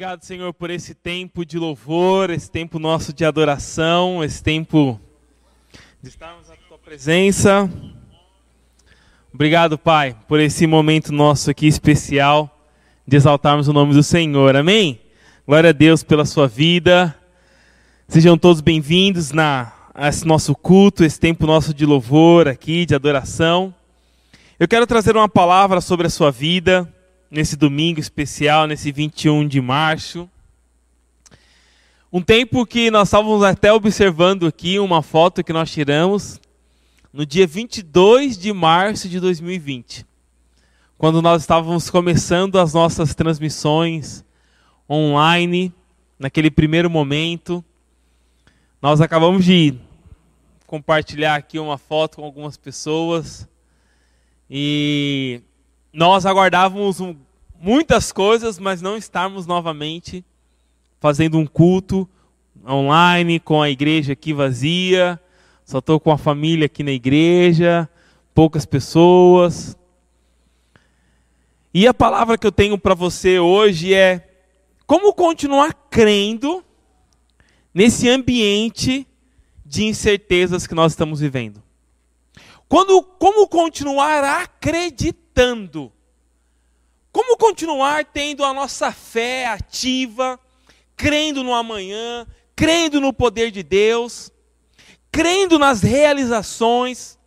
[0.00, 4.98] Obrigado, Senhor, por esse tempo de louvor, esse tempo nosso de adoração, esse tempo
[6.02, 7.68] de estarmos na tua presença.
[9.30, 12.50] Obrigado, Pai, por esse momento nosso aqui especial
[13.06, 14.56] de exaltarmos o nome do Senhor.
[14.56, 14.98] Amém?
[15.46, 17.14] Glória a Deus pela sua vida.
[18.08, 22.94] Sejam todos bem-vindos na a esse nosso culto, esse tempo nosso de louvor aqui, de
[22.94, 23.74] adoração.
[24.58, 26.90] Eu quero trazer uma palavra sobre a sua vida
[27.30, 30.28] nesse domingo especial, nesse 21 de março.
[32.12, 36.40] Um tempo que nós estávamos até observando aqui uma foto que nós tiramos
[37.12, 40.04] no dia 22 de março de 2020,
[40.98, 44.24] quando nós estávamos começando as nossas transmissões
[44.88, 45.72] online,
[46.18, 47.64] naquele primeiro momento.
[48.82, 49.74] Nós acabamos de
[50.66, 53.48] compartilhar aqui uma foto com algumas pessoas
[54.48, 55.42] e
[55.92, 57.16] nós aguardávamos um,
[57.60, 60.24] muitas coisas, mas não estarmos novamente
[60.98, 62.08] fazendo um culto
[62.66, 65.20] online com a igreja aqui vazia.
[65.64, 67.88] Só estou com a família aqui na igreja,
[68.34, 69.76] poucas pessoas.
[71.72, 74.28] E a palavra que eu tenho para você hoje é
[74.86, 76.64] como continuar crendo
[77.72, 79.06] nesse ambiente
[79.64, 81.62] de incertezas que nós estamos vivendo.
[82.68, 85.92] Quando, como continuar acreditando?
[87.12, 90.38] Como continuar tendo a nossa fé ativa,
[90.96, 94.30] crendo no amanhã, crendo no poder de Deus,
[95.10, 97.18] crendo nas realizações?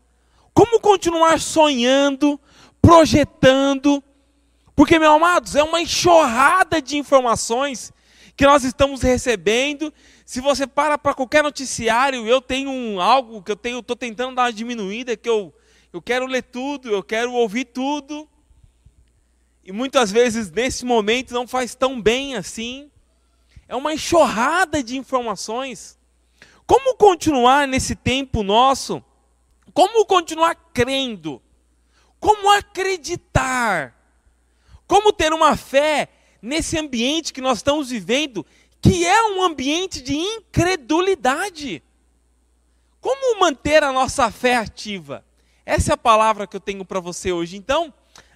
[0.53, 2.39] Como continuar sonhando,
[2.81, 4.03] projetando?
[4.75, 7.91] Porque, meus amados, é uma enxurrada de informações
[8.35, 9.93] que nós estamos recebendo
[10.25, 14.35] se você para para qualquer noticiário, eu tenho um, algo que eu tenho, estou tentando
[14.35, 15.53] dar uma diminuída, que eu,
[15.91, 18.27] eu quero ler tudo, eu quero ouvir tudo.
[19.63, 22.91] E muitas vezes nesse momento não faz tão bem assim.
[23.67, 25.97] É uma enxurrada de informações.
[26.65, 29.03] Como continuar nesse tempo nosso?
[29.73, 31.41] Como continuar crendo?
[32.19, 33.95] Como acreditar?
[34.85, 36.09] Como ter uma fé
[36.41, 38.45] nesse ambiente que nós estamos vivendo
[38.83, 41.81] que é um ambiente de incredulidade.
[42.99, 45.23] Como manter a nossa fé ativa?
[45.65, 47.55] Essa é a palavra que eu tenho para você hoje.
[47.55, 47.93] Então,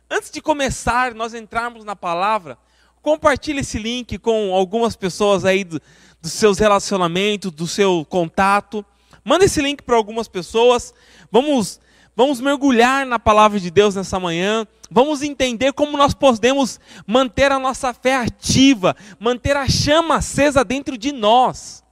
[0.09, 2.57] antes de começar, nós entrarmos na palavra,
[3.01, 5.81] compartilhe esse link com algumas pessoas aí do,
[6.21, 8.85] dos seus relacionamentos, do seu contato.
[9.23, 10.93] Manda esse link para algumas pessoas.
[11.31, 11.79] Vamos
[12.17, 14.65] Vamos mergulhar na palavra de Deus nessa manhã.
[14.89, 20.97] Vamos entender como nós podemos manter a nossa fé ativa, manter a chama acesa dentro
[20.97, 21.83] de nós.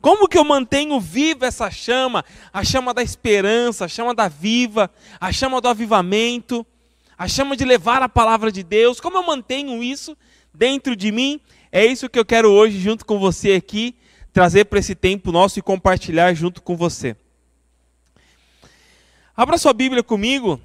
[0.00, 2.24] Como que eu mantenho viva essa chama?
[2.50, 6.66] A chama da esperança, a chama da viva, a chama do avivamento,
[7.22, 8.98] a chama de levar a palavra de Deus.
[8.98, 10.16] Como eu mantenho isso
[10.52, 11.40] dentro de mim?
[11.70, 13.94] É isso que eu quero hoje, junto com você aqui,
[14.32, 17.14] trazer para esse tempo nosso e compartilhar junto com você.
[19.36, 20.60] Abra sua Bíblia comigo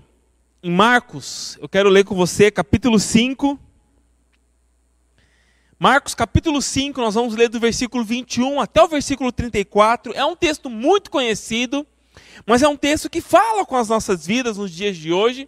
[0.64, 3.60] em Marcos, eu quero ler com você capítulo 5.
[5.78, 10.12] Marcos capítulo 5, nós vamos ler do versículo 21 até o versículo 34.
[10.16, 11.86] É um texto muito conhecido,
[12.48, 15.48] mas é um texto que fala com as nossas vidas nos dias de hoje.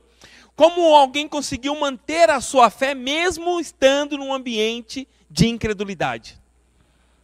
[0.59, 6.37] Como alguém conseguiu manter a sua fé mesmo estando num ambiente de incredulidade.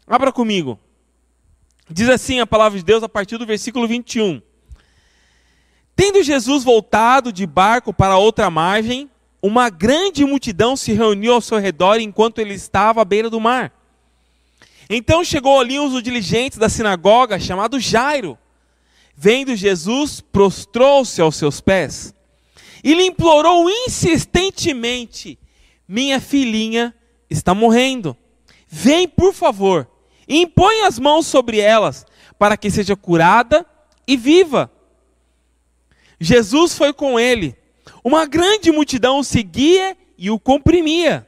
[0.08, 0.80] Abra comigo.
[1.90, 4.42] Diz assim a palavra de Deus a partir do versículo 21.
[5.98, 11.58] Tendo Jesus voltado de barco para outra margem, uma grande multidão se reuniu ao seu
[11.58, 13.70] redor enquanto ele estava à beira do mar.
[14.90, 18.38] Então chegou ali um dos diligentes da sinagoga, chamado Jairo.
[19.14, 22.16] Vendo Jesus, prostrou-se aos seus pés
[22.86, 25.40] e lhe implorou insistentemente:
[25.88, 26.94] Minha filhinha
[27.28, 28.16] está morrendo.
[28.68, 29.90] Vem, por favor,
[30.28, 32.06] e impõe as mãos sobre elas,
[32.38, 33.66] para que seja curada
[34.08, 34.72] e viva.
[36.20, 37.56] Jesus foi com ele.
[38.04, 41.28] Uma grande multidão o seguia e o comprimia.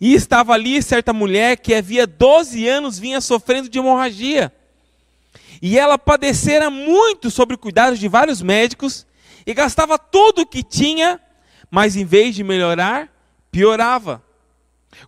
[0.00, 4.52] E estava ali certa mulher que havia 12 anos vinha sofrendo de hemorragia.
[5.60, 9.06] E ela padecera muito sobre o cuidado de vários médicos
[9.46, 11.20] e gastava tudo o que tinha,
[11.70, 13.12] mas em vez de melhorar,
[13.50, 14.22] piorava.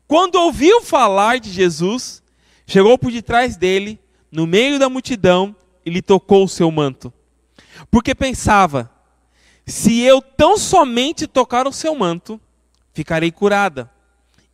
[0.06, 2.22] Quando ouviu falar de Jesus,
[2.66, 3.98] chegou por detrás dele,
[4.30, 5.54] no meio da multidão,
[5.84, 7.12] e lhe tocou o seu manto.
[7.90, 8.90] Porque pensava:
[9.66, 12.40] se eu tão somente tocar o seu manto,
[12.92, 13.90] ficarei curada.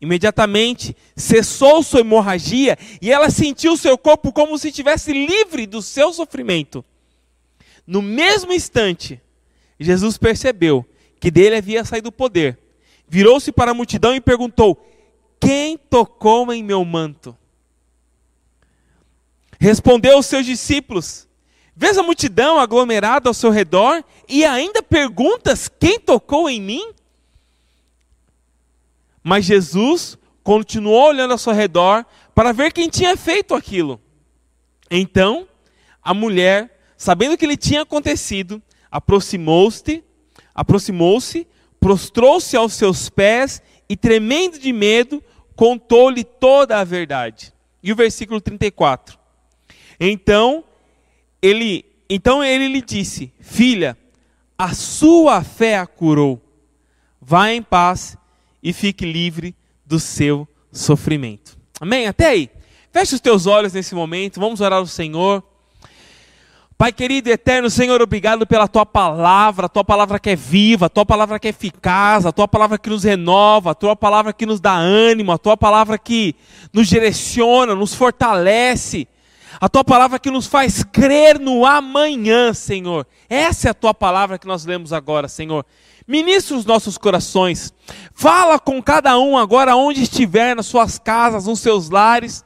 [0.00, 6.10] Imediatamente cessou sua hemorragia e ela sentiu seu corpo como se estivesse livre do seu
[6.12, 6.82] sofrimento.
[7.86, 9.20] No mesmo instante,
[9.80, 10.86] Jesus percebeu
[11.18, 12.58] que dele havia saído o poder.
[13.08, 14.86] Virou-se para a multidão e perguntou:
[15.40, 17.36] Quem tocou em meu manto?
[19.58, 21.26] Respondeu os seus discípulos:
[21.74, 26.92] Vês a multidão aglomerada ao seu redor e ainda perguntas: Quem tocou em mim?
[29.22, 32.04] Mas Jesus continuou olhando ao seu redor
[32.34, 34.00] para ver quem tinha feito aquilo.
[34.90, 35.46] Então,
[36.02, 40.02] a mulher, sabendo o que lhe tinha acontecido, aproximou-se,
[40.54, 41.46] aproximou-se,
[41.78, 45.22] prostrou-se aos seus pés e tremendo de medo,
[45.56, 47.52] contou-lhe toda a verdade.
[47.82, 49.19] E o versículo 34.
[49.98, 50.64] Então
[51.42, 53.96] ele, então ele lhe disse: Filha,
[54.58, 56.40] a sua fé a curou.
[57.20, 58.16] Vá em paz
[58.62, 59.54] e fique livre
[59.84, 61.58] do seu sofrimento.
[61.81, 62.06] Amém?
[62.06, 62.50] Até aí.
[62.92, 65.44] Feche os teus olhos nesse momento, vamos orar ao Senhor.
[66.80, 70.86] Pai querido e eterno, Senhor, obrigado pela tua palavra, a tua palavra que é viva,
[70.86, 74.32] a tua palavra que é eficaz, a tua palavra que nos renova, a tua palavra
[74.32, 76.34] que nos dá ânimo, a tua palavra que
[76.72, 79.06] nos direciona, nos fortalece.
[79.60, 83.06] A tua palavra que nos faz crer no amanhã, Senhor.
[83.28, 85.66] Essa é a tua palavra que nós lemos agora, Senhor.
[86.08, 87.74] Ministra os nossos corações.
[88.14, 92.42] Fala com cada um agora onde estiver, nas suas casas, nos seus lares.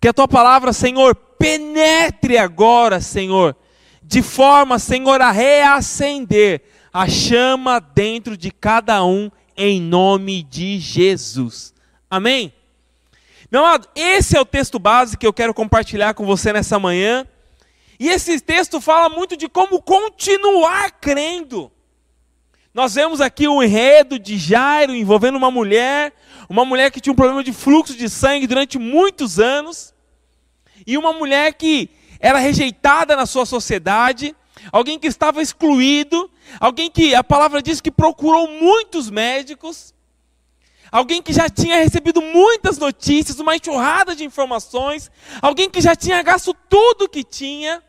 [0.00, 3.56] Que a tua palavra, Senhor, penetre agora, Senhor,
[4.02, 6.62] de forma, Senhor, a reacender
[6.92, 11.74] a chama dentro de cada um, em nome de Jesus.
[12.10, 12.52] Amém?
[13.50, 17.26] Meu amado, esse é o texto base que eu quero compartilhar com você nessa manhã.
[17.98, 21.72] E esse texto fala muito de como continuar crendo.
[22.72, 26.12] Nós vemos aqui o enredo de Jairo envolvendo uma mulher,
[26.48, 29.94] uma mulher que tinha um problema de fluxo de sangue durante muitos anos,
[30.86, 34.34] e uma mulher que era rejeitada na sua sociedade,
[34.72, 39.94] alguém que estava excluído, alguém que a palavra diz que procurou muitos médicos,
[40.90, 45.10] alguém que já tinha recebido muitas notícias, uma enxurrada de informações,
[45.42, 47.82] alguém que já tinha gasto tudo que tinha,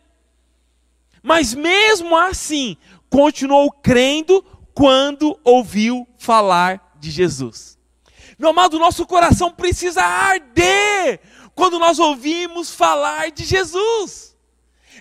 [1.23, 2.75] mas mesmo assim
[3.09, 7.78] continuou crendo quando ouviu falar de Jesus.
[8.39, 11.19] Meu amado, nosso coração precisa arder
[11.53, 14.33] quando nós ouvimos falar de Jesus.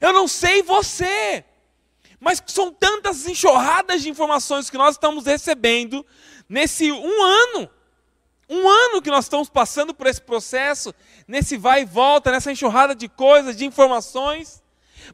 [0.01, 1.45] Eu não sei você,
[2.19, 6.05] mas são tantas enxurradas de informações que nós estamos recebendo
[6.49, 7.71] nesse um ano.
[8.51, 10.93] Um ano que nós estamos passando por esse processo,
[11.29, 14.61] nesse vai e volta, nessa enxurrada de coisas, de informações.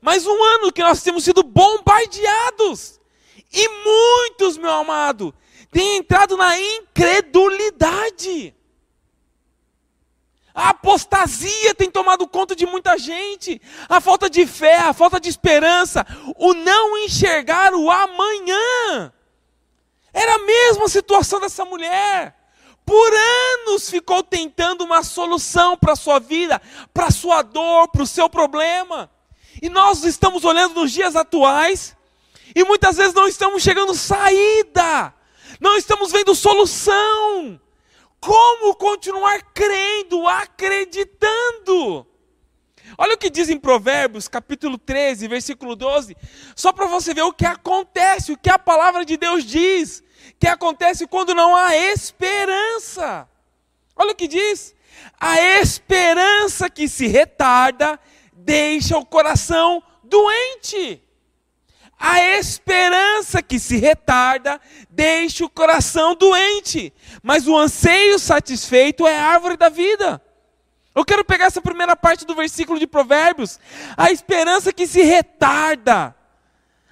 [0.01, 2.99] Mas um ano que nós temos sido bombardeados.
[3.53, 5.35] E muitos, meu amado,
[5.75, 8.55] têm entrado na incredulidade.
[10.55, 13.61] A apostasia tem tomado conta de muita gente.
[13.89, 16.07] A falta de fé, a falta de esperança,
[16.37, 19.13] o não enxergar o amanhã.
[20.13, 22.37] Era a mesma situação dessa mulher.
[22.87, 26.63] Por anos ficou tentando uma solução para a sua vida,
[26.93, 29.11] para a sua dor, para o seu problema.
[29.61, 31.97] E nós estamos olhando nos dias atuais
[32.55, 35.13] e muitas vezes não estamos chegando saída,
[35.61, 37.61] não estamos vendo solução.
[38.21, 42.07] Como continuar crendo, acreditando?
[42.97, 46.17] Olha o que diz em Provérbios, capítulo 13, versículo 12,
[46.55, 50.03] só para você ver o que acontece, o que a palavra de Deus diz
[50.39, 53.29] que acontece quando não há esperança.
[53.97, 54.75] Olha o que diz:
[55.19, 57.99] a esperança que se retarda
[58.33, 61.04] deixa o coração doente.
[61.99, 64.61] A esperança que se retarda
[64.91, 70.21] deixa o coração doente, mas o anseio satisfeito é árvore da vida.
[70.95, 73.59] Eu quero pegar essa primeira parte do versículo de Provérbios.
[73.97, 76.15] A esperança que se retarda,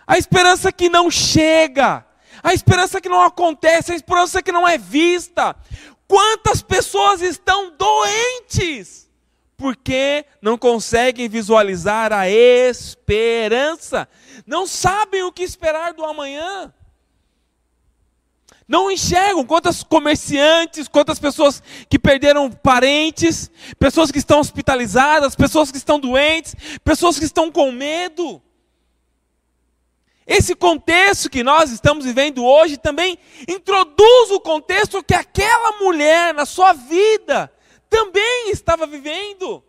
[0.07, 2.05] a esperança que não chega,
[2.43, 5.55] a esperança que não acontece, a esperança que não é vista.
[6.09, 9.02] Quantas pessoas estão doentes
[9.63, 14.09] porque não conseguem visualizar a esperança,
[14.45, 16.75] não sabem o que esperar do amanhã.
[18.67, 25.79] Não enxergam quantas comerciantes, quantas pessoas que perderam parentes, pessoas que estão hospitalizadas, pessoas que
[25.79, 28.43] estão doentes, pessoas que estão com medo.
[30.27, 33.17] Esse contexto que nós estamos vivendo hoje também
[33.47, 37.53] introduz o contexto que aquela mulher na sua vida
[37.93, 39.63] também estava vivendo.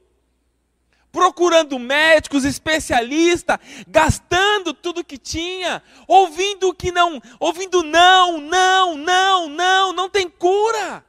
[1.12, 9.94] Procurando médicos, especialistas, gastando tudo que tinha, ouvindo que não, ouvindo não, não, não, não,
[9.94, 11.06] não tem cura.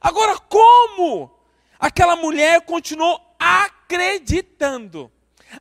[0.00, 1.34] Agora, como
[1.80, 5.10] aquela mulher continuou acreditando?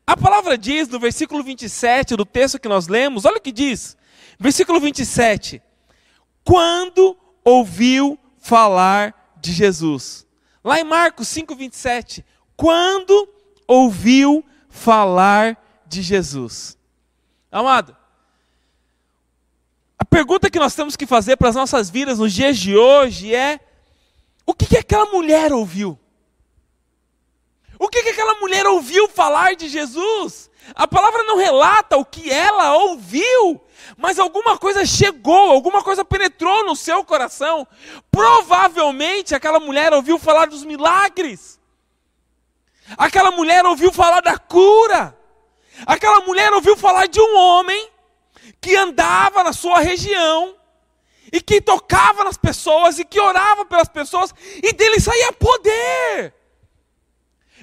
[0.05, 3.97] A palavra diz no versículo 27 do texto que nós lemos, olha o que diz.
[4.37, 5.59] Versículo 27.
[6.43, 10.25] Quando ouviu falar de Jesus.
[10.63, 12.23] Lá em Marcos 5:27,
[12.55, 13.27] quando
[13.67, 16.77] ouviu falar de Jesus.
[17.51, 17.95] Amado,
[19.97, 23.33] a pergunta que nós temos que fazer para as nossas vidas nos dias de hoje
[23.33, 23.59] é:
[24.45, 25.97] o que, que aquela mulher ouviu?
[27.79, 30.48] O que, que aquela mulher ouviu falar de Jesus?
[30.75, 33.61] A palavra não relata o que ela ouviu,
[33.97, 37.67] mas alguma coisa chegou, alguma coisa penetrou no seu coração.
[38.11, 41.59] Provavelmente aquela mulher ouviu falar dos milagres.
[42.97, 45.17] Aquela mulher ouviu falar da cura.
[45.85, 47.89] Aquela mulher ouviu falar de um homem
[48.59, 50.55] que andava na sua região
[51.31, 56.33] e que tocava nas pessoas e que orava pelas pessoas e dele saía poder.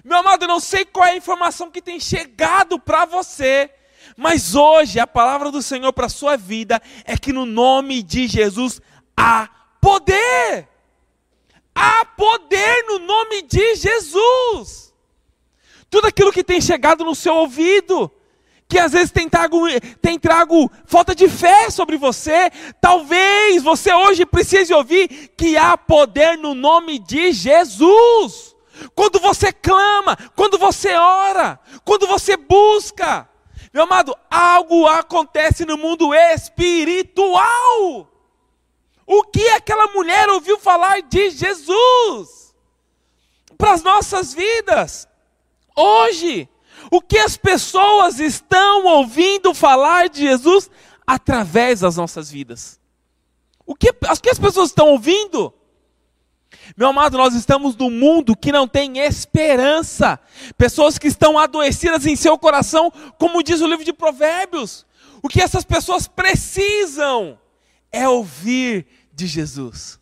[0.07, 3.69] Meu amado, não sei qual é a informação que tem chegado para você,
[4.17, 8.29] mas hoje a palavra do Senhor para a sua vida é que no nome de
[8.29, 8.81] Jesus
[9.17, 9.49] há
[9.81, 10.69] poder.
[11.75, 14.95] Há poder no nome de Jesus.
[15.91, 18.09] Tudo aquilo que tem chegado no seu ouvido,
[18.69, 19.63] que às vezes tem trago,
[20.01, 22.49] tem trago falta de fé sobre você,
[22.81, 28.56] talvez você hoje precise ouvir que há poder no nome de Jesus.
[28.95, 33.29] Quando você clama, quando você ora, quando você busca,
[33.73, 38.11] meu amado, algo acontece no mundo espiritual.
[39.07, 42.55] O que aquela mulher ouviu falar de Jesus
[43.57, 45.09] para as nossas vidas?
[45.77, 46.49] Hoje,
[46.91, 50.71] o que as pessoas estão ouvindo falar de Jesus
[51.07, 52.81] através das nossas vidas?
[53.65, 55.53] O que, o que as pessoas estão ouvindo?
[56.77, 60.19] Meu amado, nós estamos num mundo que não tem esperança.
[60.57, 64.87] Pessoas que estão adoecidas em seu coração, como diz o livro de Provérbios.
[65.23, 67.39] O que essas pessoas precisam
[67.93, 69.99] é ouvir de Jesus.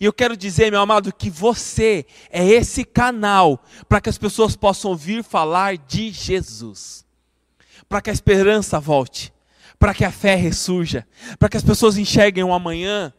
[0.00, 4.56] E eu quero dizer, meu amado, que você é esse canal para que as pessoas
[4.56, 7.04] possam ouvir falar de Jesus.
[7.86, 9.32] Para que a esperança volte,
[9.78, 11.06] para que a fé ressurja,
[11.38, 13.12] para que as pessoas enxerguem o amanhã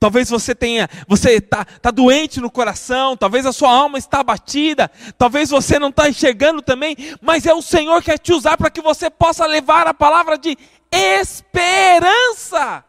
[0.00, 4.88] Talvez você tenha, você está tá doente no coração, talvez a sua alma está abatida,
[5.16, 8.70] talvez você não está enxergando também, mas é o Senhor que quer te usar para
[8.70, 10.56] que você possa levar a palavra de
[10.92, 12.84] esperança.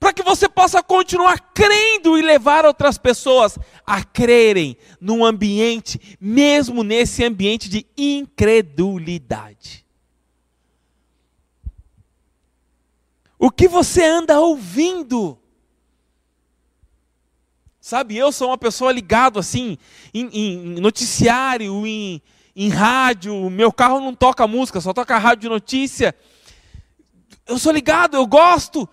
[0.00, 6.82] Para que você possa continuar crendo e levar outras pessoas a crerem num ambiente, mesmo
[6.82, 9.84] nesse ambiente de incredulidade.
[13.38, 15.37] O que você anda ouvindo?
[17.88, 19.78] Sabe, eu sou uma pessoa ligado assim
[20.12, 22.20] em, em noticiário, em,
[22.54, 23.48] em rádio.
[23.48, 26.14] Meu carro não toca música, só toca rádio de notícia.
[27.46, 28.86] Eu sou ligado, eu gosto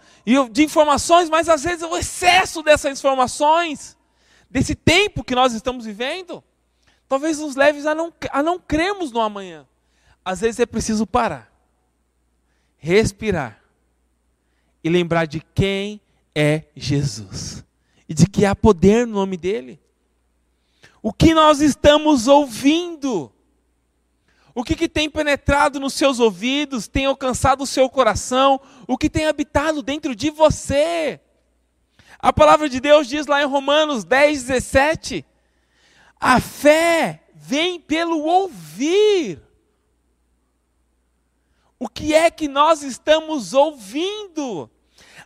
[0.50, 3.98] de informações, mas às vezes o excesso dessas informações,
[4.50, 6.42] desse tempo que nós estamos vivendo,
[7.06, 9.68] talvez nos leve a não, a não cremos no amanhã.
[10.24, 11.52] Às vezes é preciso parar,
[12.78, 13.62] respirar
[14.82, 16.00] e lembrar de quem
[16.34, 17.65] é Jesus
[18.08, 19.80] e de que há poder no nome dele.
[21.02, 23.32] O que nós estamos ouvindo?
[24.54, 29.10] O que, que, tem penetrado nos seus ouvidos, tem alcançado o seu coração, o que
[29.10, 31.20] tem habitado dentro de você?
[32.18, 35.26] A palavra de Deus diz lá em Romanos 10, 17:
[36.20, 39.42] a fé vem pelo ouvir.
[41.78, 44.70] O que é que nós estamos ouvindo?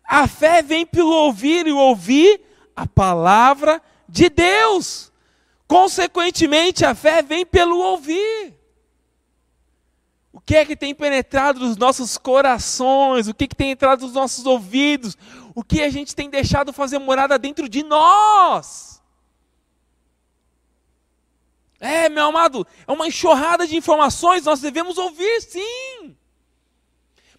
[0.03, 2.41] A fé vem pelo ouvir e ouvir
[2.79, 5.11] a palavra de Deus.
[5.67, 8.55] Consequentemente, a fé vem pelo ouvir.
[10.31, 13.27] O que é que tem penetrado nos nossos corações?
[13.27, 15.17] O que, é que tem entrado nos nossos ouvidos?
[15.53, 19.01] O que a gente tem deixado fazer morada dentro de nós?
[21.81, 26.15] É, meu amado, é uma enxurrada de informações, nós devemos ouvir sim.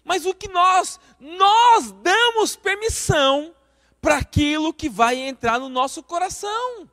[0.03, 3.55] Mas o que nós, nós damos permissão
[4.01, 6.89] para aquilo que vai entrar no nosso coração.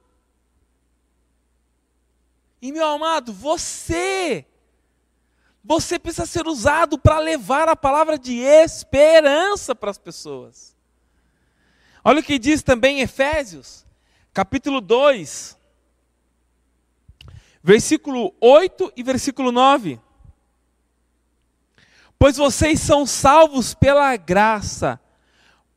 [2.60, 4.44] E meu amado, você,
[5.64, 10.76] você precisa ser usado para levar a palavra de esperança para as pessoas.
[12.04, 13.86] Olha o que diz também Efésios,
[14.32, 15.56] capítulo 2,
[17.62, 20.00] versículo 8 e versículo 9.
[22.18, 25.00] Pois vocês são salvos pela graça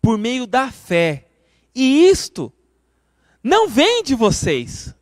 [0.01, 1.27] por meio da fé.
[1.73, 2.51] E isto
[3.43, 4.93] não vem de vocês,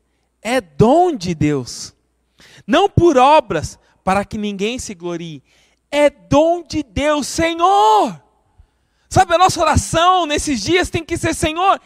[0.41, 1.95] é dom de Deus.
[2.65, 5.43] Não por obras, para que ninguém se glorie.
[5.91, 8.21] É dom de Deus, Senhor.
[9.09, 11.81] Sabe, a nossa oração nesses dias tem que ser: Senhor,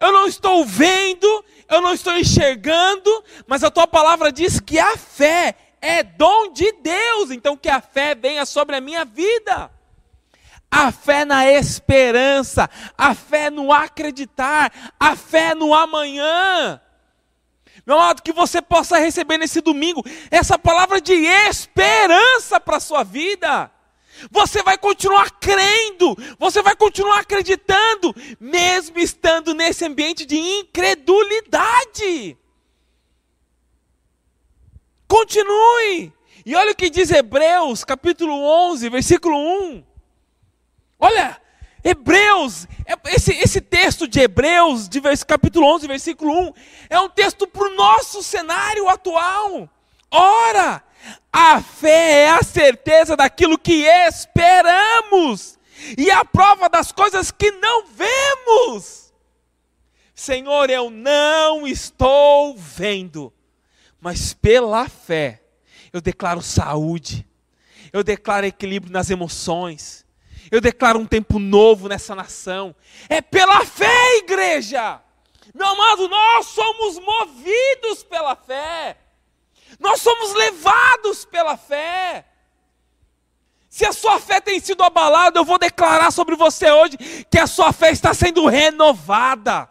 [0.00, 4.96] eu não estou vendo, eu não estou enxergando, mas a tua palavra diz que a
[4.96, 9.70] fé é dom de Deus, então que a fé venha sobre a minha vida.
[10.70, 16.80] A fé na esperança, a fé no acreditar, a fé no amanhã.
[17.84, 23.02] Meu amado, que você possa receber nesse domingo essa palavra de esperança para a sua
[23.02, 23.70] vida.
[24.30, 32.36] Você vai continuar crendo, você vai continuar acreditando, mesmo estando nesse ambiente de incredulidade.
[35.08, 36.12] Continue.
[36.44, 39.89] E olha o que diz Hebreus, capítulo 11, versículo 1.
[41.00, 41.40] Olha,
[41.82, 46.54] Hebreus, é, esse, esse texto de Hebreus, de vers, capítulo 11, versículo 1,
[46.90, 49.68] é um texto para o nosso cenário atual.
[50.10, 50.82] Ora,
[51.32, 55.58] a fé é a certeza daquilo que esperamos
[55.96, 59.12] e a prova das coisas que não vemos.
[60.14, 63.32] Senhor, eu não estou vendo,
[63.98, 65.42] mas pela fé
[65.92, 67.26] eu declaro saúde,
[67.90, 70.04] eu declaro equilíbrio nas emoções,
[70.50, 72.74] eu declaro um tempo novo nessa nação.
[73.08, 75.00] É pela fé, igreja.
[75.54, 78.96] Meu amado, nós somos movidos pela fé.
[79.78, 82.24] Nós somos levados pela fé.
[83.68, 86.96] Se a sua fé tem sido abalada, eu vou declarar sobre você hoje
[87.30, 89.68] que a sua fé está sendo renovada,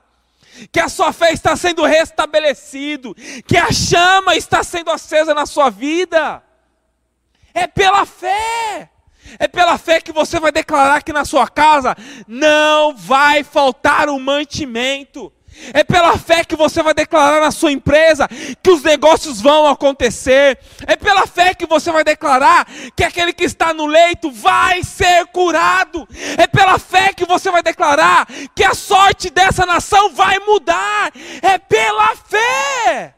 [0.71, 3.13] que a sua fé está sendo restabelecido,
[3.45, 6.41] que a chama está sendo acesa na sua vida.
[7.53, 8.89] É pela fé.
[9.38, 11.95] É pela fé que você vai declarar que na sua casa
[12.27, 15.31] não vai faltar o mantimento.
[15.74, 18.27] É pela fé que você vai declarar na sua empresa
[18.62, 20.59] que os negócios vão acontecer.
[20.88, 25.25] É pela fé que você vai declarar que aquele que está no leito vai ser
[25.27, 26.07] curado.
[26.37, 31.11] É pela fé que você vai declarar que a sorte dessa nação vai mudar.
[31.42, 33.15] É pela fé.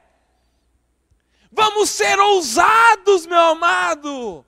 [1.52, 4.46] Vamos ser ousados, meu amado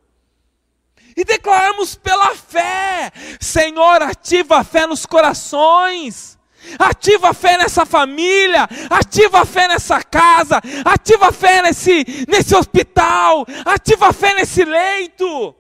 [1.16, 6.34] e declaramos pela fé: Senhor, ativa a fé nos corações.
[6.80, 12.56] Ativa a fé nessa família, ativa a fé nessa casa, ativa a fé nesse, nesse
[12.56, 15.54] hospital, ativa a fé nesse leito.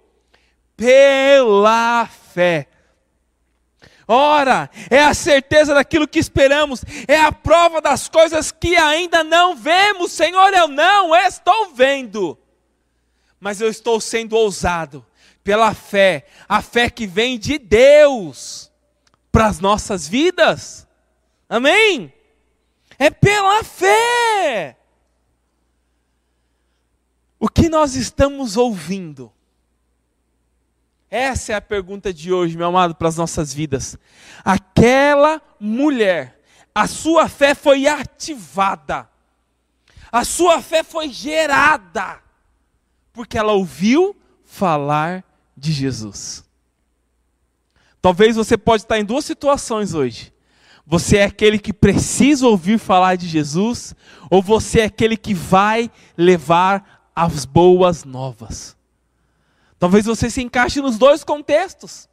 [0.77, 2.69] Pela fé.
[4.07, 9.57] Ora, é a certeza daquilo que esperamos, é a prova das coisas que ainda não
[9.57, 10.13] vemos.
[10.13, 12.37] Senhor, eu não estou vendo,
[13.41, 15.05] mas eu estou sendo ousado
[15.43, 18.71] pela fé, a fé que vem de Deus
[19.32, 20.88] para as nossas vidas.
[21.49, 22.13] Amém?
[22.97, 24.77] É pela fé.
[27.39, 29.32] O que nós estamos ouvindo?
[31.10, 33.97] Essa é a pergunta de hoje, meu amado, para as nossas vidas.
[34.43, 36.39] Aquela mulher,
[36.73, 39.08] a sua fé foi ativada,
[40.12, 42.19] a sua fé foi gerada,
[43.12, 45.23] porque ela ouviu falar
[45.55, 46.43] de Jesus.
[48.01, 50.33] Talvez você pode estar em duas situações hoje.
[50.85, 53.95] Você é aquele que precisa ouvir falar de Jesus,
[54.29, 58.75] ou você é aquele que vai levar as boas novas.
[59.79, 62.09] Talvez você se encaixe nos dois contextos.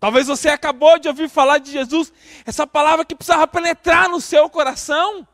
[0.00, 2.12] Talvez você acabou de ouvir falar de Jesus,
[2.46, 5.26] essa palavra que precisava penetrar no seu coração.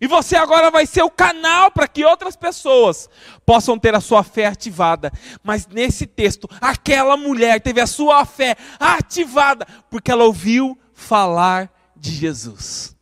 [0.00, 3.08] E você agora vai ser o canal para que outras pessoas
[3.44, 5.12] possam ter a sua fé ativada.
[5.42, 12.12] Mas nesse texto, aquela mulher teve a sua fé ativada porque ela ouviu falar de
[12.12, 12.96] Jesus.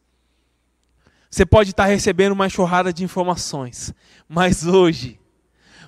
[1.30, 3.94] Você pode estar recebendo uma enxurrada de informações,
[4.28, 5.20] mas hoje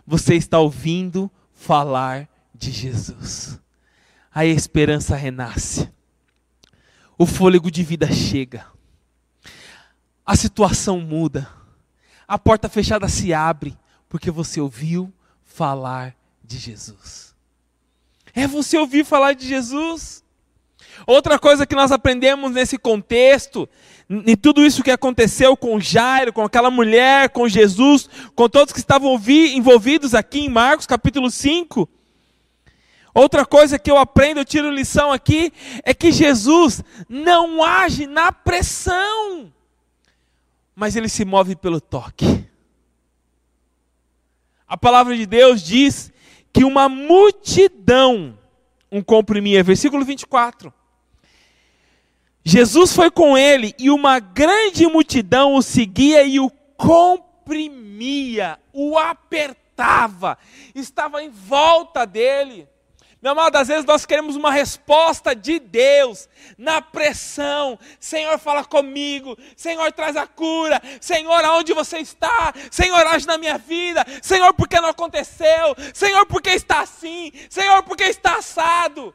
[0.07, 3.59] você está ouvindo falar de Jesus.
[4.33, 5.91] A esperança renasce.
[7.19, 8.65] O fôlego de vida chega
[10.31, 11.51] a situação muda,
[12.29, 13.77] a porta fechada se abre,
[14.09, 15.13] porque você ouviu
[15.45, 16.15] falar
[16.45, 17.35] de Jesus.
[18.33, 20.23] É você ouvir falar de Jesus.
[21.05, 23.69] Outra coisa que nós aprendemos nesse contexto,
[24.09, 28.79] em tudo isso que aconteceu com Jairo, com aquela mulher, com Jesus, com todos que
[28.79, 31.89] estavam envolvidos aqui em Marcos capítulo 5.
[33.13, 38.31] Outra coisa que eu aprendo, eu tiro lição aqui, é que Jesus não age na
[38.31, 39.53] pressão
[40.81, 42.49] mas ele se move pelo toque.
[44.67, 46.11] A palavra de Deus diz
[46.51, 48.39] que uma multidão
[48.91, 49.63] um comprimia.
[49.63, 50.73] Versículo 24.
[52.43, 60.39] Jesus foi com ele e uma grande multidão o seguia e o comprimia, o apertava,
[60.75, 62.67] estava em volta dele.
[63.23, 67.79] Meu amado, às vezes nós queremos uma resposta de Deus na pressão.
[67.99, 69.37] Senhor, fala comigo.
[69.55, 70.81] Senhor, traz a cura.
[71.03, 72.55] Senhor, aonde você está?
[72.71, 74.07] Senhor, age na minha vida.
[74.23, 75.77] Senhor, por que não aconteceu?
[75.93, 77.31] Senhor, por que está assim?
[77.51, 79.15] Senhor, por que está assado?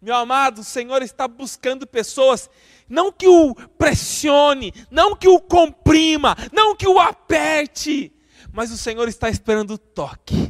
[0.00, 2.48] Meu amado, o Senhor está buscando pessoas,
[2.88, 8.10] não que o pressione, não que o comprima, não que o aperte,
[8.52, 10.41] mas o Senhor está esperando o toque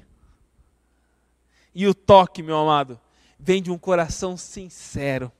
[1.75, 3.01] e o toque, meu amado,
[3.39, 5.33] vem de um coração sincero,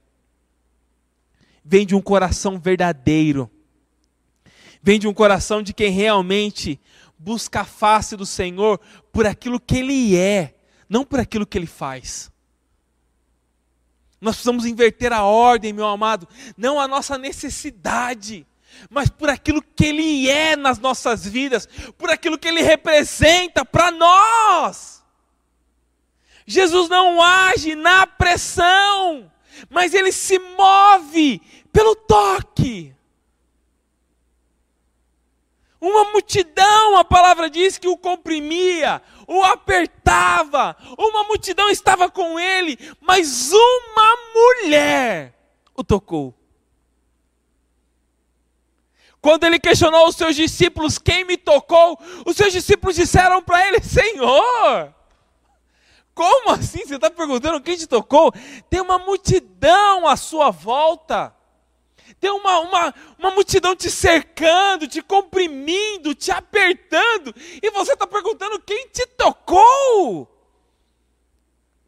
[1.65, 3.51] vem de um coração verdadeiro,
[4.83, 6.81] vem de um coração de quem realmente
[7.19, 8.81] busca a face do Senhor
[9.13, 10.55] por aquilo que Ele é,
[10.89, 12.33] não por aquilo que Ele faz.
[14.21, 18.47] Nós precisamos inverter a ordem, meu amado, não a nossa necessidade,
[18.89, 21.67] mas por aquilo que Ele é nas nossas vidas,
[21.99, 25.02] por aquilo que Ele representa para nós.
[26.53, 29.33] Jesus não age na pressão,
[29.71, 31.41] mas ele se move
[31.73, 32.95] pelo toque.
[35.81, 42.79] Uma multidão, a palavra diz que o comprimia, o apertava, uma multidão estava com ele,
[43.01, 45.35] mas uma mulher
[45.75, 46.35] o tocou.
[49.21, 51.99] Quando ele questionou os seus discípulos, quem me tocou?
[52.27, 54.95] Os seus discípulos disseram para ele: Senhor,
[56.15, 56.85] como assim?
[56.85, 58.33] Você está perguntando quem te tocou?
[58.69, 61.35] Tem uma multidão à sua volta.
[62.21, 67.35] Tem uma, uma, uma multidão te cercando, te comprimindo, te apertando.
[67.63, 70.29] E você está perguntando quem te tocou?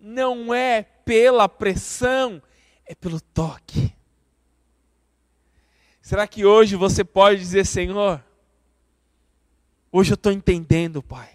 [0.00, 2.42] Não é pela pressão,
[2.86, 3.94] é pelo toque.
[6.00, 8.22] Será que hoje você pode dizer, Senhor,
[9.92, 11.33] hoje eu estou entendendo, Pai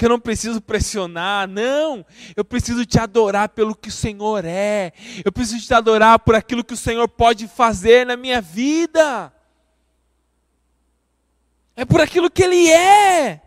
[0.00, 2.06] que eu não preciso pressionar, não.
[2.34, 4.94] Eu preciso te adorar pelo que o Senhor é.
[5.22, 9.30] Eu preciso te adorar por aquilo que o Senhor pode fazer na minha vida.
[11.76, 13.42] É por aquilo que Ele é,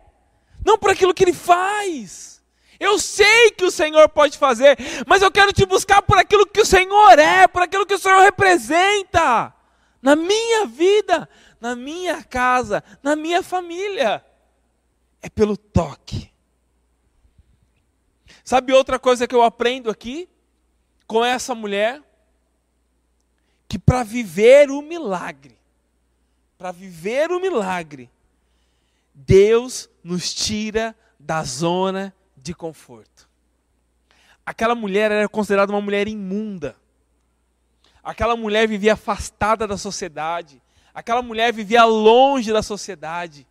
[0.64, 2.40] não por aquilo que Ele faz.
[2.78, 6.60] Eu sei que o Senhor pode fazer, mas eu quero te buscar por aquilo que
[6.60, 9.52] o Senhor é, por aquilo que o Senhor representa
[10.00, 11.28] na minha vida,
[11.60, 14.24] na minha casa, na minha família.
[15.20, 16.32] É pelo toque.
[18.44, 20.28] Sabe outra coisa que eu aprendo aqui
[21.06, 22.02] com essa mulher?
[23.66, 25.56] Que para viver o milagre,
[26.58, 28.10] para viver o milagre,
[29.14, 33.26] Deus nos tira da zona de conforto.
[34.44, 36.76] Aquela mulher era considerada uma mulher imunda.
[38.02, 40.60] Aquela mulher vivia afastada da sociedade.
[40.92, 43.46] Aquela mulher vivia longe da sociedade.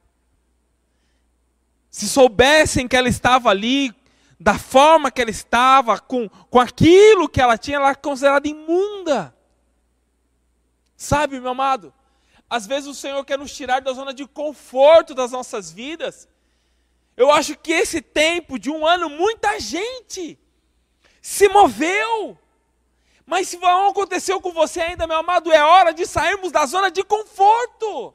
[1.89, 3.91] Se soubessem que ela estava ali
[4.39, 9.35] da forma que ela estava, com, com aquilo que ela tinha, ela era considerada imunda.
[10.97, 11.93] Sabe, meu amado?
[12.49, 16.27] Às vezes o Senhor quer nos tirar da zona de conforto das nossas vidas.
[17.15, 20.37] Eu acho que esse tempo de um ano, muita gente
[21.21, 22.37] se moveu.
[23.25, 26.91] Mas se não aconteceu com você ainda, meu amado, é hora de sairmos da zona
[26.91, 28.13] de conforto.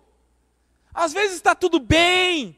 [0.92, 2.57] Às vezes está tudo bem,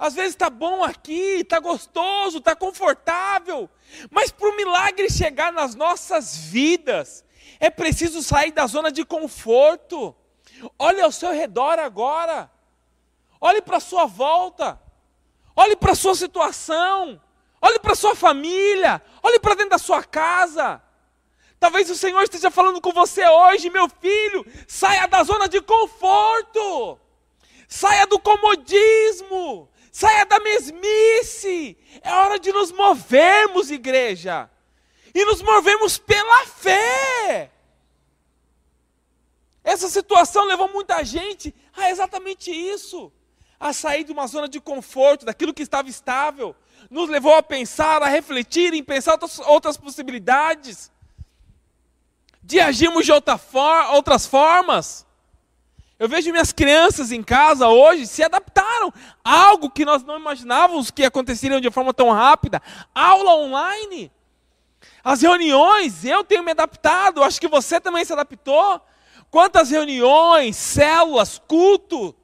[0.00, 3.68] às vezes está bom aqui, está gostoso, está confortável,
[4.10, 7.22] mas para o milagre chegar nas nossas vidas,
[7.60, 10.16] é preciso sair da zona de conforto.
[10.78, 12.50] Olhe ao seu redor agora,
[13.38, 14.80] olhe para a sua volta,
[15.54, 17.20] olhe para a sua situação,
[17.60, 20.80] olhe para a sua família, olhe para dentro da sua casa.
[21.58, 26.98] Talvez o Senhor esteja falando com você hoje, meu filho, saia da zona de conforto,
[27.68, 31.76] saia do comodismo, Saia da mesmice.
[32.02, 34.48] É hora de nos movermos, igreja.
[35.14, 37.50] E nos movemos pela fé.
[39.64, 43.12] Essa situação levou muita gente a exatamente isso.
[43.58, 46.56] A sair de uma zona de conforto, daquilo que estava estável.
[46.88, 50.90] Nos levou a pensar, a refletir, em pensar outras, outras possibilidades.
[52.42, 55.06] De agirmos de outra for, outras formas.
[56.00, 58.90] Eu vejo minhas crianças em casa hoje se adaptaram
[59.22, 62.62] a algo que nós não imaginávamos que aconteceria de forma tão rápida.
[62.94, 64.10] Aula online.
[65.04, 68.80] As reuniões, eu tenho me adaptado, acho que você também se adaptou.
[69.30, 72.16] Quantas reuniões, células, culto.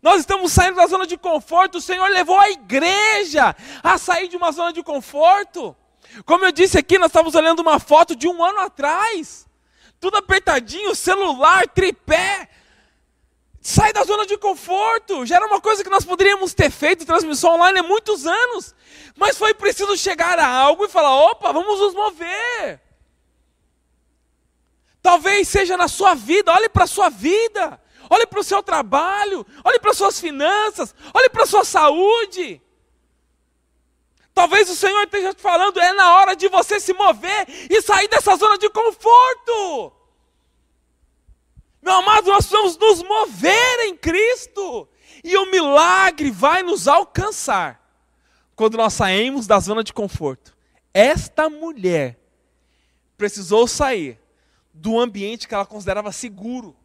[0.00, 1.76] Nós estamos saindo da zona de conforto.
[1.76, 5.76] O Senhor levou a igreja a sair de uma zona de conforto.
[6.24, 9.46] Como eu disse aqui, nós estávamos olhando uma foto de um ano atrás.
[10.00, 12.48] Tudo apertadinho, celular, tripé
[13.68, 15.26] Sai da zona de conforto.
[15.26, 18.72] Já era uma coisa que nós poderíamos ter feito transmissão online há muitos anos.
[19.16, 22.80] Mas foi preciso chegar a algo e falar: opa, vamos nos mover.
[25.02, 29.44] Talvez seja na sua vida, olhe para a sua vida, olhe para o seu trabalho,
[29.64, 32.62] olhe para as suas finanças, olhe para a sua saúde.
[34.32, 38.06] Talvez o Senhor esteja te falando, é na hora de você se mover e sair
[38.06, 39.95] dessa zona de conforto.
[41.86, 44.88] Meu amado, nós precisamos nos mover em Cristo.
[45.22, 47.80] E o milagre vai nos alcançar
[48.56, 50.56] quando nós saímos da zona de conforto.
[50.92, 52.18] Esta mulher
[53.16, 54.18] precisou sair
[54.74, 56.76] do ambiente que ela considerava seguro,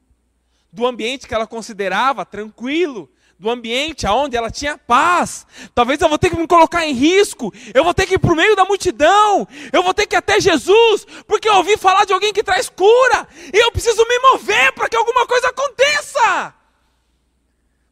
[0.71, 3.09] do ambiente que ela considerava tranquilo,
[3.41, 5.47] do ambiente aonde ela tinha paz.
[5.73, 8.31] Talvez eu vou ter que me colocar em risco, eu vou ter que ir para
[8.31, 12.05] o meio da multidão, eu vou ter que ir até Jesus, porque eu ouvi falar
[12.05, 16.53] de alguém que traz cura, e eu preciso me mover para que alguma coisa aconteça.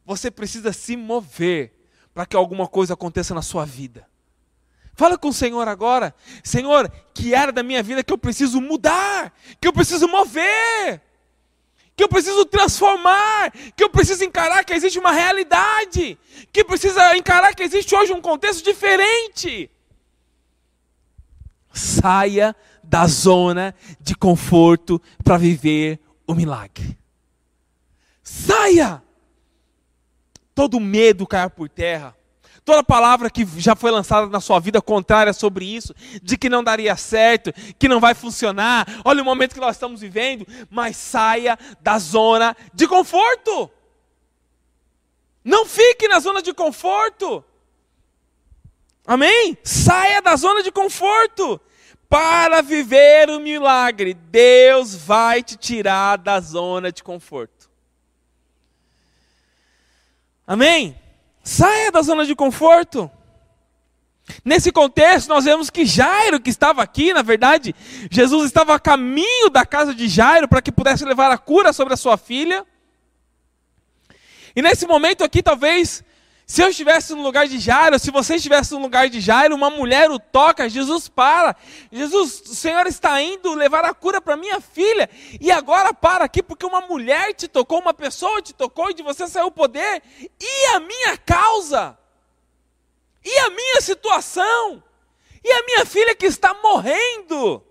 [0.06, 1.74] Você precisa se mover
[2.14, 4.06] para que alguma coisa aconteça na sua vida.
[4.94, 9.32] Fala com o Senhor agora, Senhor, que era da minha vida que eu preciso mudar,
[9.60, 11.02] que eu preciso mover
[12.00, 16.18] que eu preciso transformar, que eu preciso encarar que existe uma realidade,
[16.50, 19.70] que precisa encarar que existe hoje um contexto diferente.
[21.70, 26.96] Saia da zona de conforto para viver o milagre.
[28.22, 29.02] Saia!
[30.54, 32.16] Todo medo caia por terra.
[32.64, 36.62] Toda palavra que já foi lançada na sua vida contrária sobre isso, de que não
[36.62, 41.58] daria certo, que não vai funcionar, olha o momento que nós estamos vivendo, mas saia
[41.80, 43.70] da zona de conforto.
[45.44, 47.44] Não fique na zona de conforto.
[49.06, 49.56] Amém?
[49.64, 51.60] Saia da zona de conforto.
[52.08, 57.70] Para viver o milagre, Deus vai te tirar da zona de conforto.
[60.46, 60.96] Amém?
[61.42, 63.10] Saia da zona de conforto.
[64.44, 67.74] Nesse contexto, nós vemos que Jairo, que estava aqui, na verdade,
[68.10, 71.94] Jesus estava a caminho da casa de Jairo para que pudesse levar a cura sobre
[71.94, 72.64] a sua filha.
[74.54, 76.04] E nesse momento aqui, talvez
[76.50, 79.70] se eu estivesse no lugar de Jairo, se você estivesse no lugar de Jairo, uma
[79.70, 81.54] mulher o toca, Jesus para.
[81.92, 85.08] Jesus, o Senhor está indo levar a cura para minha filha.
[85.40, 89.00] E agora para aqui porque uma mulher te tocou, uma pessoa te tocou e de
[89.00, 90.02] você saiu o poder.
[90.40, 91.96] E a minha causa?
[93.24, 94.82] E a minha situação?
[95.44, 97.64] E a minha filha que está morrendo?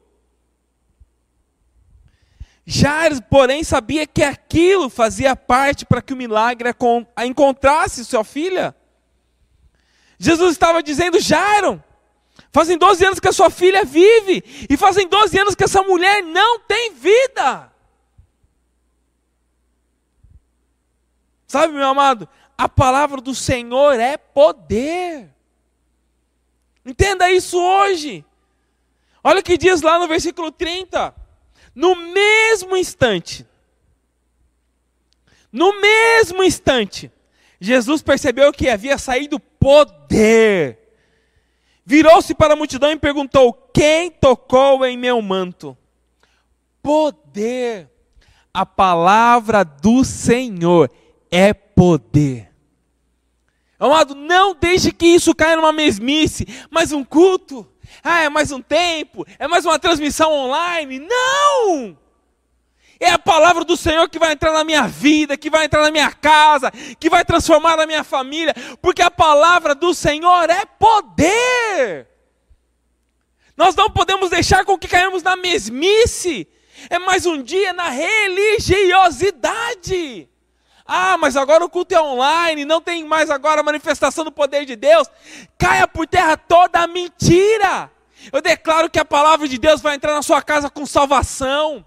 [2.71, 6.69] Jairo, porém, sabia que aquilo fazia parte para que o milagre
[7.15, 8.75] a encontrasse sua filha.
[10.19, 11.83] Jesus estava dizendo: Jairo,
[12.51, 16.21] fazem 12 anos que a sua filha vive, e fazem 12 anos que essa mulher
[16.21, 17.73] não tem vida.
[21.47, 25.27] Sabe, meu amado, a palavra do Senhor é poder.
[26.85, 28.23] Entenda isso hoje.
[29.23, 31.18] Olha o que diz lá no versículo 30.
[31.79, 33.47] No mesmo instante,
[35.49, 37.09] no mesmo instante,
[37.57, 40.77] Jesus percebeu que havia saído poder.
[41.85, 45.77] Virou-se para a multidão e perguntou: Quem tocou em meu manto?
[46.83, 47.89] Poder.
[48.53, 50.91] A palavra do Senhor
[51.31, 52.51] é poder.
[53.79, 57.65] Amado, não deixe que isso caia numa mesmice, mais um culto,
[58.03, 60.99] ah, é mais um tempo, é mais uma transmissão online.
[60.99, 61.97] Não!
[62.99, 65.91] É a palavra do Senhor que vai entrar na minha vida, que vai entrar na
[65.91, 72.09] minha casa, que vai transformar a minha família, porque a palavra do Senhor é poder.
[73.55, 76.45] Nós não podemos deixar com que caímos na mesmice.
[76.89, 80.29] É mais um dia na religiosidade.
[80.91, 84.65] Ah, mas agora o culto é online, não tem mais agora a manifestação do poder
[84.65, 85.07] de Deus.
[85.55, 87.91] Caia por terra toda a mentira.
[88.33, 91.85] Eu declaro que a palavra de Deus vai entrar na sua casa com salvação.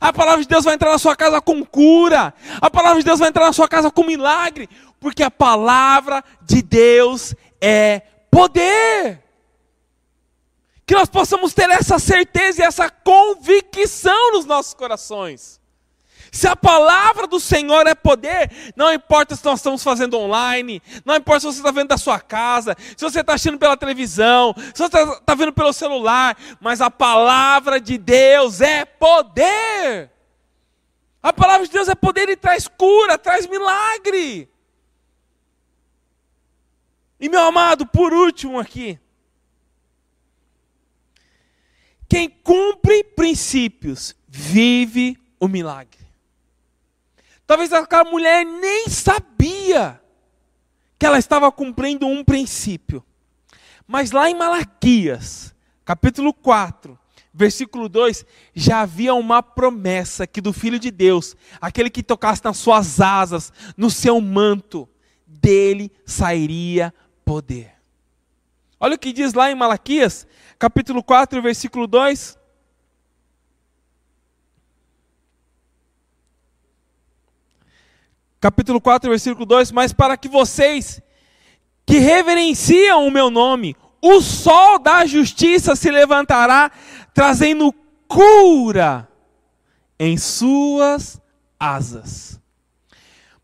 [0.00, 2.32] A palavra de Deus vai entrar na sua casa com cura.
[2.58, 4.66] A palavra de Deus vai entrar na sua casa com milagre.
[4.98, 9.22] Porque a palavra de Deus é poder.
[10.86, 15.60] Que nós possamos ter essa certeza e essa convicção nos nossos corações.
[16.30, 21.16] Se a palavra do Senhor é poder, não importa se nós estamos fazendo online, não
[21.16, 24.78] importa se você está vendo da sua casa, se você está assistindo pela televisão, se
[24.78, 30.10] você está tá vendo pelo celular, mas a palavra de Deus é poder.
[31.22, 34.48] A palavra de Deus é poder e traz cura, traz milagre.
[37.20, 38.98] E meu amado, por último aqui,
[42.08, 45.97] quem cumpre princípios vive o milagre.
[47.48, 49.98] Talvez aquela mulher nem sabia
[50.98, 53.02] que ela estava cumprindo um princípio.
[53.86, 56.98] Mas lá em Malaquias, capítulo 4,
[57.32, 62.58] versículo 2, já havia uma promessa que do Filho de Deus, aquele que tocasse nas
[62.58, 64.86] suas asas, no seu manto,
[65.26, 66.92] dele sairia
[67.24, 67.72] poder.
[68.78, 70.26] Olha o que diz lá em Malaquias,
[70.58, 72.38] capítulo 4, versículo 2.
[78.40, 81.02] Capítulo 4, versículo 2: Mas para que vocês
[81.84, 86.70] que reverenciam o meu nome, o sol da justiça se levantará,
[87.12, 87.74] trazendo
[88.06, 89.08] cura
[89.98, 91.20] em suas
[91.58, 92.40] asas.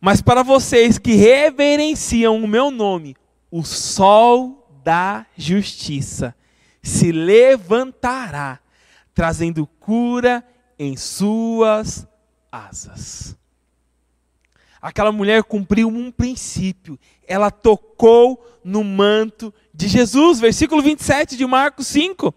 [0.01, 3.17] Mas para vocês que reverenciam o meu nome,
[3.51, 6.37] o sol da justiça
[6.83, 8.61] se levantará,
[9.15, 10.47] trazendo cura
[10.79, 12.07] em suas
[12.53, 13.37] asas.
[14.85, 21.87] Aquela mulher cumpriu um princípio, ela tocou no manto de Jesus, versículo 27 de Marcos
[21.87, 22.35] 5.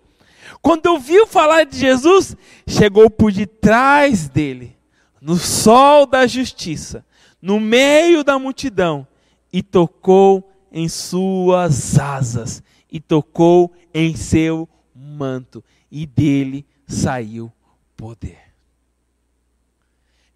[0.61, 4.77] Quando ouviu falar de Jesus, chegou por detrás dele,
[5.19, 7.05] no sol da justiça,
[7.41, 9.05] no meio da multidão,
[9.51, 17.51] e tocou em suas asas, e tocou em seu manto, e dele saiu
[17.97, 18.46] poder.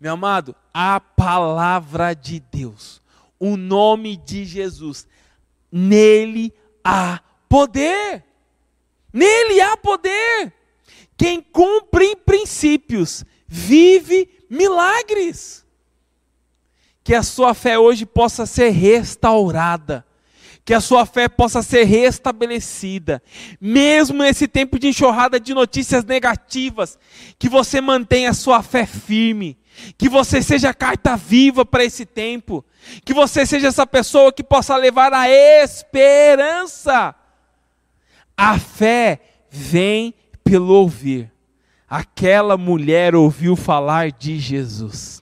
[0.01, 2.99] Meu amado, a palavra de Deus,
[3.39, 5.07] o nome de Jesus,
[5.71, 6.51] nele
[6.83, 8.23] há poder.
[9.13, 10.51] Nele há poder.
[11.15, 15.63] Quem cumpre princípios vive milagres.
[17.03, 20.03] Que a sua fé hoje possa ser restaurada
[20.63, 23.21] que a sua fé possa ser restabelecida,
[23.59, 26.99] mesmo nesse tempo de enxurrada de notícias negativas,
[27.39, 29.57] que você mantenha a sua fé firme,
[29.97, 32.63] que você seja carta viva para esse tempo,
[33.03, 37.15] que você seja essa pessoa que possa levar a esperança.
[38.35, 41.31] A fé vem pelo ouvir.
[41.87, 45.20] Aquela mulher ouviu falar de Jesus.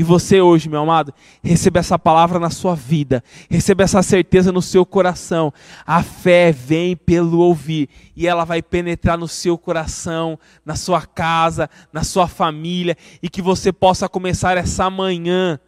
[0.00, 1.12] E você hoje, meu amado,
[1.44, 5.52] receba essa palavra na sua vida, receba essa certeza no seu coração.
[5.84, 7.86] A fé vem pelo ouvir
[8.16, 13.42] e ela vai penetrar no seu coração, na sua casa, na sua família e que
[13.42, 15.60] você possa começar essa manhã,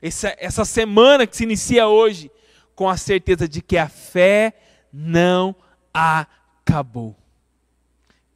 [0.00, 2.30] essa, essa semana que se inicia hoje,
[2.76, 4.54] com a certeza de que a fé
[4.92, 5.56] não
[5.92, 7.16] acabou.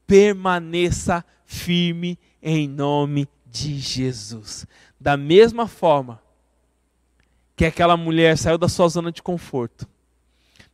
[0.08, 4.66] Permaneça firme em nome de Jesus.
[5.06, 6.20] Da mesma forma
[7.54, 9.86] que aquela mulher saiu da sua zona de conforto,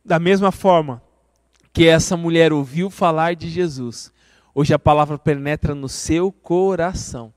[0.03, 1.03] da mesma forma
[1.71, 4.11] que essa mulher ouviu falar de Jesus,
[4.51, 7.31] hoje a palavra penetra no seu coração.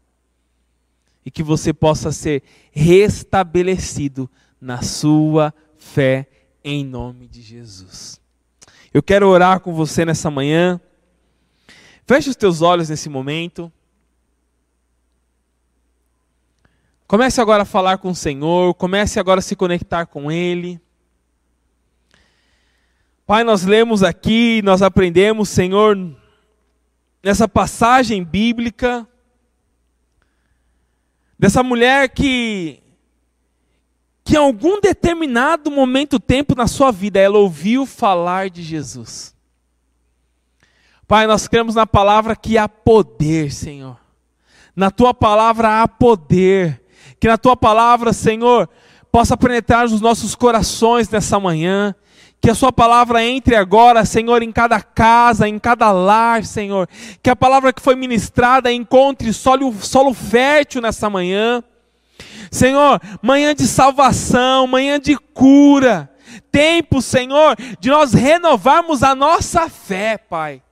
[1.22, 6.26] E que você possa ser restabelecido na sua fé
[6.64, 8.18] em nome de Jesus.
[8.90, 10.80] Eu quero orar com você nessa manhã.
[12.06, 13.70] Feche os teus olhos nesse momento.
[17.06, 20.80] Comece agora a falar com o Senhor, comece agora a se conectar com Ele.
[23.24, 25.96] Pai, nós lemos aqui, nós aprendemos, Senhor,
[27.22, 29.06] nessa passagem bíblica,
[31.38, 32.82] dessa mulher que,
[34.24, 39.32] que em algum determinado momento, tempo na sua vida, ela ouviu falar de Jesus.
[41.06, 43.96] Pai, nós cremos na palavra que há poder, Senhor.
[44.74, 46.85] Na tua palavra há poder
[47.18, 48.68] que na tua palavra, Senhor,
[49.10, 51.94] possa penetrar nos nossos corações nessa manhã.
[52.40, 56.86] Que a Sua palavra entre agora, Senhor, em cada casa, em cada lar, Senhor.
[57.22, 61.62] Que a palavra que foi ministrada encontre solo, solo fértil nessa manhã.
[62.50, 66.10] Senhor, manhã de salvação, manhã de cura.
[66.52, 70.62] Tempo, Senhor, de nós renovarmos a nossa fé, Pai.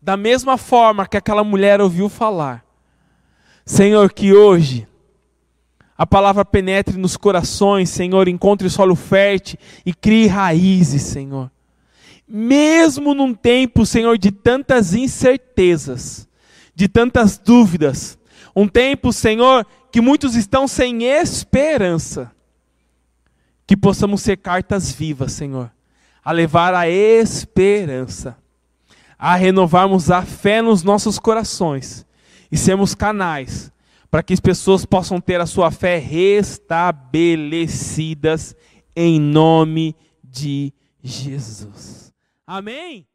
[0.00, 2.64] Da mesma forma que aquela mulher ouviu falar.
[3.66, 4.86] Senhor, que hoje
[5.96, 11.50] a palavra penetre nos corações, Senhor, encontre solo fértil e crie raízes, Senhor.
[12.26, 16.26] Mesmo num tempo, Senhor, de tantas incertezas,
[16.74, 18.18] de tantas dúvidas,
[18.56, 22.32] um tempo, Senhor, que muitos estão sem esperança,
[23.66, 25.70] que possamos ser cartas vivas, Senhor,
[26.24, 28.36] a levar a esperança,
[29.16, 32.04] a renovarmos a fé nos nossos corações
[32.50, 33.72] e sermos canais
[34.14, 38.54] para que as pessoas possam ter a sua fé restabelecidas
[38.94, 42.14] em nome de Jesus.
[42.46, 43.08] Amém?